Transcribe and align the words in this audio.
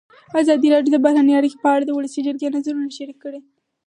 ازادي 0.41 0.67
راډیو 0.73 0.93
د 0.93 0.97
بهرنۍ 1.05 1.33
اړیکې 1.37 1.57
په 1.63 1.69
اړه 1.75 1.83
د 1.85 1.91
ولسي 1.97 2.19
جرګې 2.27 2.53
نظرونه 2.55 2.95
شریک 2.97 3.17
کړي. 3.23 3.39